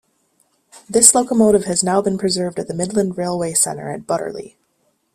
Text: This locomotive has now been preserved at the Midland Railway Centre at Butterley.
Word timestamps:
This 0.89 1.13
locomotive 1.13 1.65
has 1.65 1.83
now 1.83 2.01
been 2.01 2.17
preserved 2.17 2.57
at 2.57 2.67
the 2.67 2.73
Midland 2.73 3.19
Railway 3.19 3.53
Centre 3.53 3.91
at 3.91 4.07
Butterley. 4.07 4.55